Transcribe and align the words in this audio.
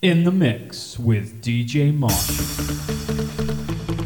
In 0.00 0.22
the 0.22 0.30
mix 0.30 0.96
with 0.96 1.42
DJ 1.42 1.92
Marshall. 1.92 3.97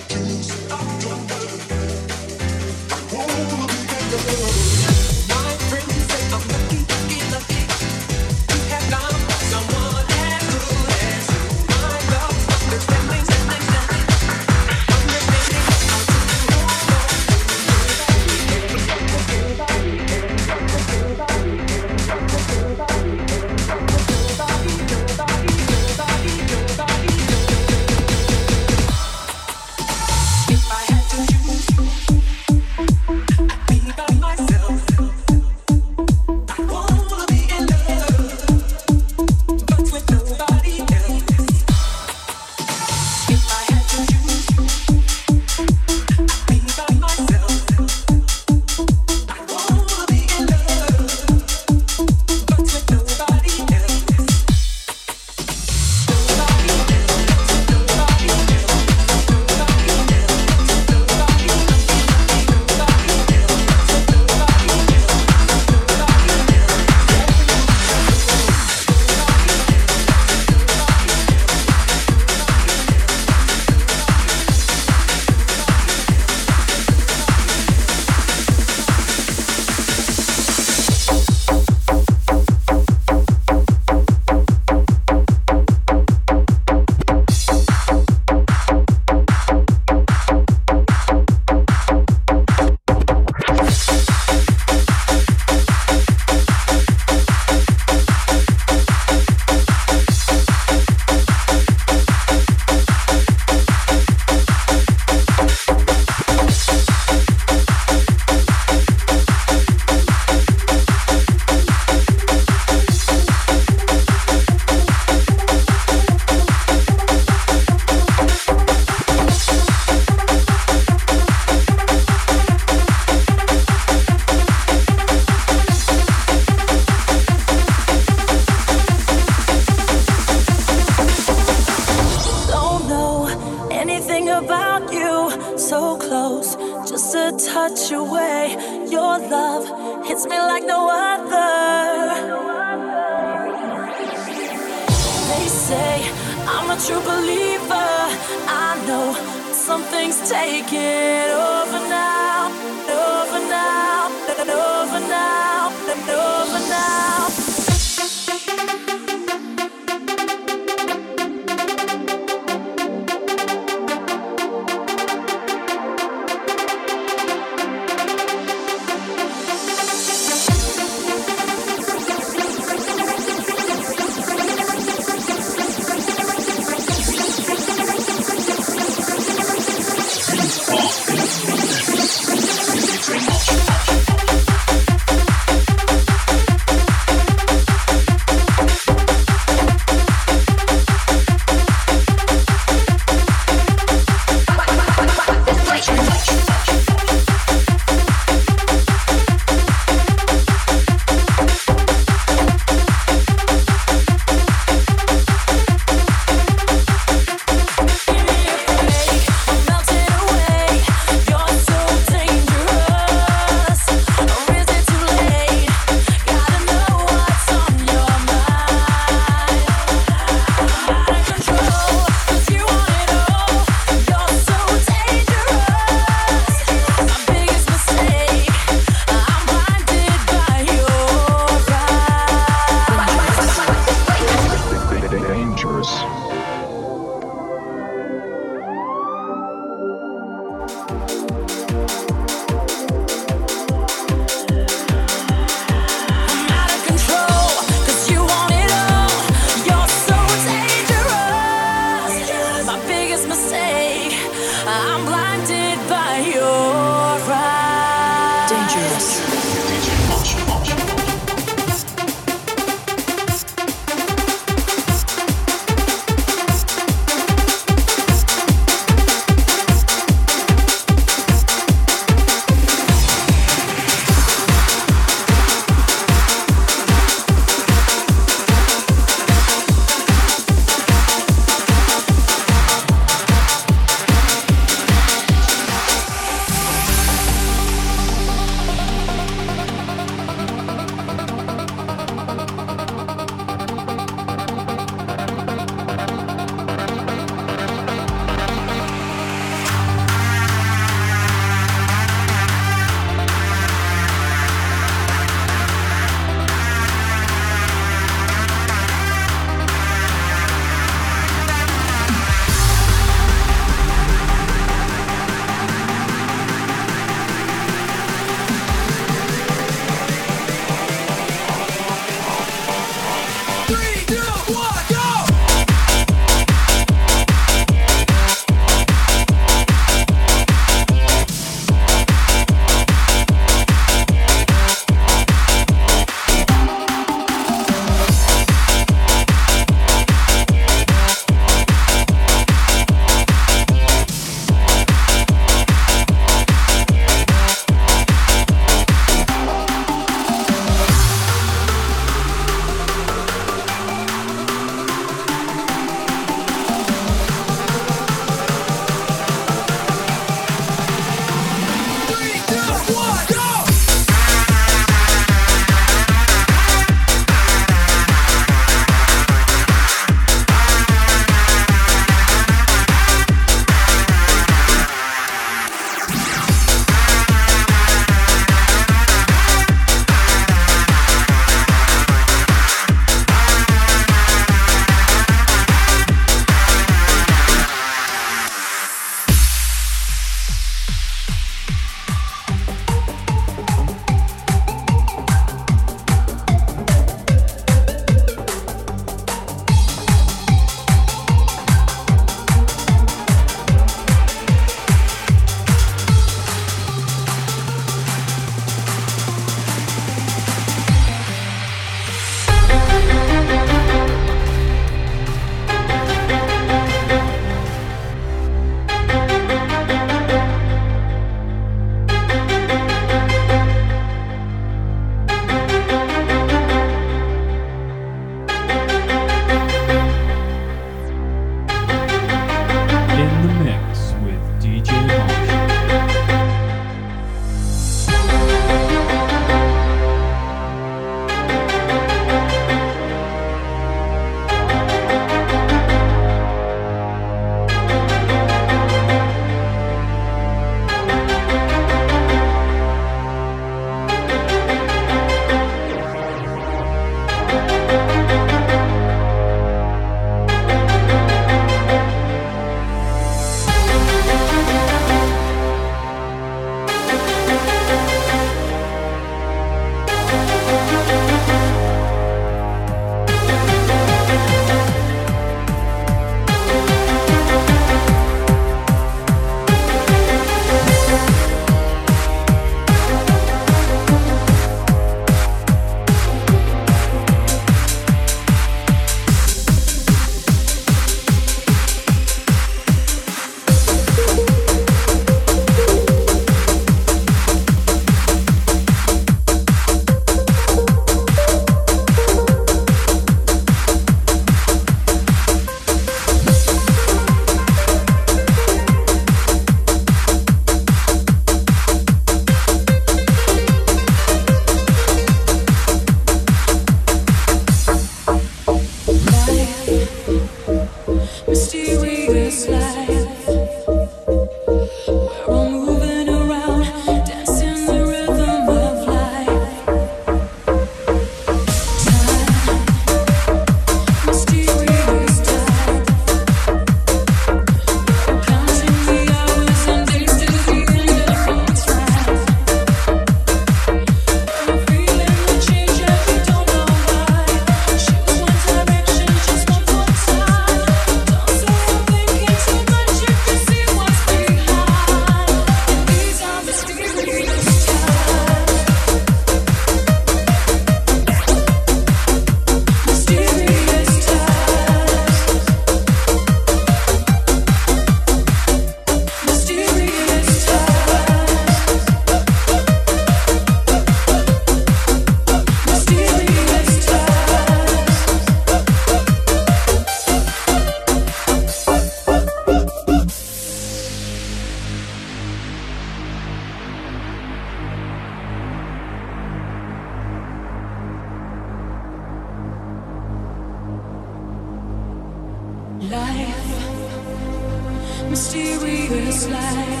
this. 599.31 600.00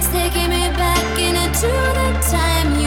It's 0.00 0.08
taking 0.08 0.48
me 0.48 0.64
back 0.80 1.18
into 1.18 1.68
the 1.68 2.08
time 2.32 2.79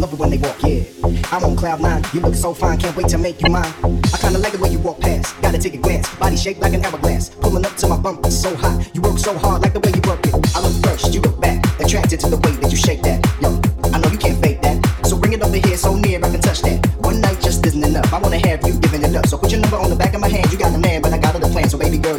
love 0.00 0.12
it 0.14 0.18
when 0.18 0.30
they 0.30 0.38
walk, 0.38 0.56
yeah. 0.62 0.82
I'm 1.30 1.44
on 1.44 1.56
cloud 1.56 1.80
nine, 1.80 2.02
you 2.14 2.20
look 2.20 2.34
so 2.34 2.54
fine, 2.54 2.78
can't 2.78 2.96
wait 2.96 3.08
to 3.08 3.18
make 3.18 3.40
you 3.42 3.50
mine. 3.50 3.72
I 3.84 4.16
kinda 4.18 4.38
like 4.38 4.54
it 4.54 4.60
when 4.60 4.72
you 4.72 4.78
walk 4.78 4.98
past, 5.00 5.40
gotta 5.42 5.58
take 5.58 5.74
a 5.74 5.76
glance, 5.76 6.08
body 6.16 6.36
shaped 6.36 6.60
like 6.60 6.72
an 6.72 6.84
hourglass. 6.84 7.28
Pulling 7.28 7.66
up 7.66 7.76
to 7.76 7.86
my 7.86 7.98
bump, 7.98 8.24
it's 8.24 8.40
so 8.40 8.56
hot, 8.56 8.88
you 8.94 9.02
work 9.02 9.18
so 9.18 9.36
hard, 9.36 9.60
like 9.62 9.74
the 9.74 9.80
way 9.80 9.92
you 9.94 10.00
work 10.08 10.24
it. 10.26 10.32
I 10.56 10.60
look 10.60 10.72
first, 10.84 11.12
you 11.12 11.20
look 11.20 11.38
back, 11.40 11.58
attracted 11.78 12.18
to 12.20 12.30
the 12.30 12.38
way 12.38 12.52
that 12.56 12.70
you 12.70 12.78
shake 12.78 13.02
that. 13.02 13.20
Yo, 13.42 13.60
I 13.92 13.98
know 14.00 14.08
you 14.10 14.18
can't 14.18 14.40
fake 14.42 14.62
that, 14.62 14.78
so 15.04 15.18
bring 15.18 15.34
it 15.34 15.42
over 15.42 15.56
here 15.56 15.76
so 15.76 15.94
near 15.94 16.18
I 16.18 16.30
can 16.30 16.40
touch 16.40 16.62
that. 16.62 16.80
One 17.00 17.20
night 17.20 17.38
just 17.42 17.64
isn't 17.66 17.84
enough, 17.84 18.12
I 18.12 18.18
wanna 18.18 18.38
have 18.48 18.66
you 18.66 18.72
giving 18.80 19.02
it 19.02 19.14
up, 19.14 19.26
so 19.26 19.36
put 19.36 19.52
your 19.52 19.60
number 19.60 19.76
on 19.76 19.90
the 19.90 19.96
back 19.96 20.14
of 20.14 20.20
my 20.20 20.28
hand, 20.28 20.50
you 20.50 20.56
got 20.56 20.74
a 20.74 20.78
man, 20.78 21.02
but 21.02 21.12
I 21.12 21.18
got 21.18 21.36
other 21.36 21.50
plans, 21.50 21.72
so 21.72 21.78
baby 21.78 21.98
girl, 21.98 22.18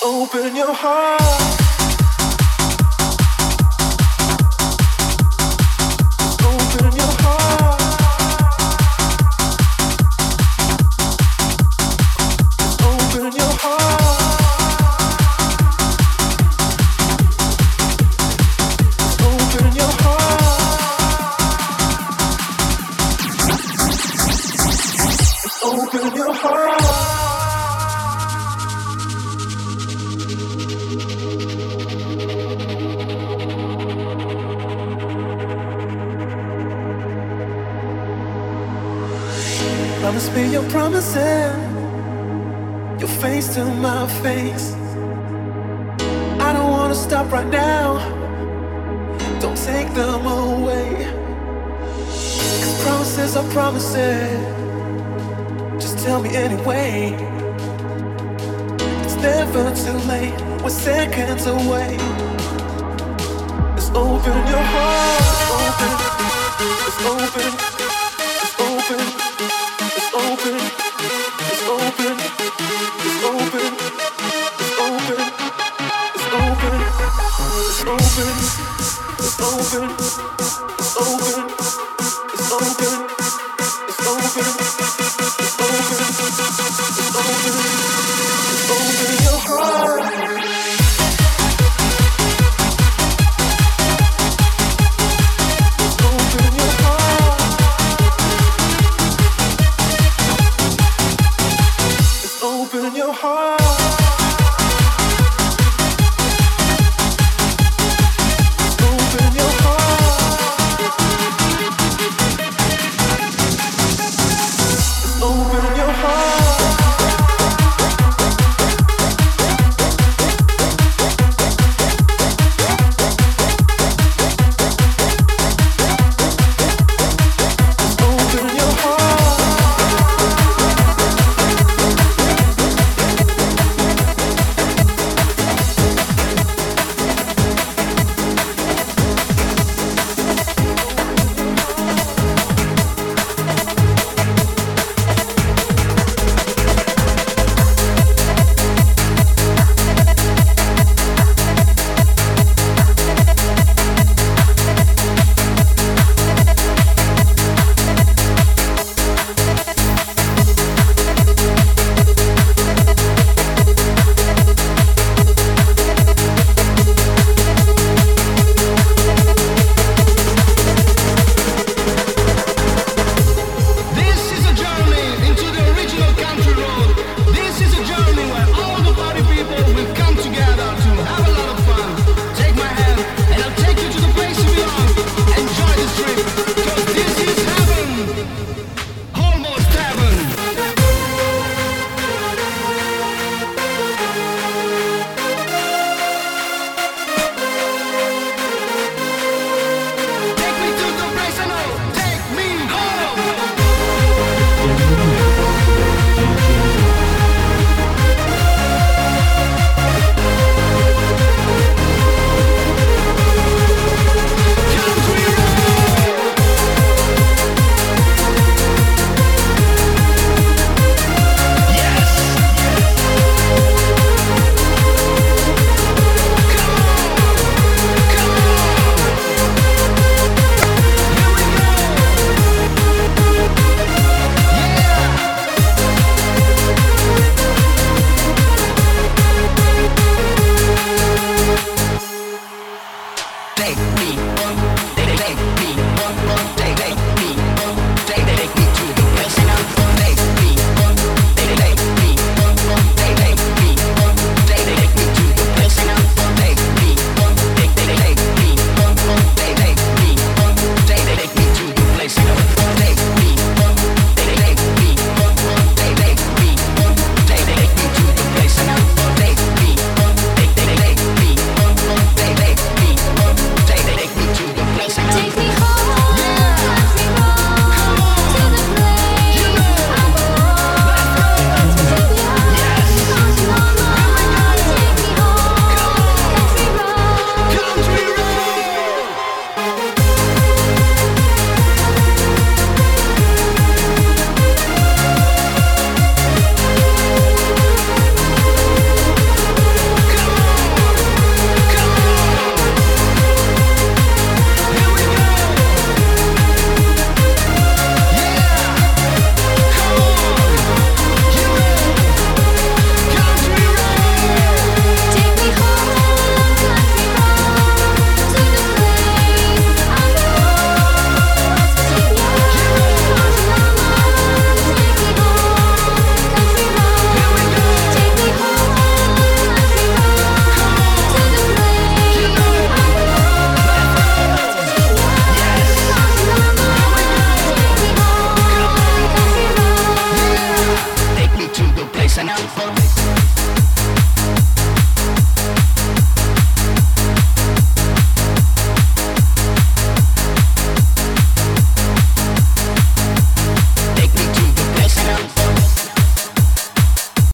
Open 0.00 0.54
your 0.54 0.72
heart. 0.72 1.67